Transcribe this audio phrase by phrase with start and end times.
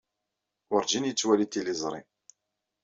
[0.71, 2.01] Werǧin yettwali tiliẓri.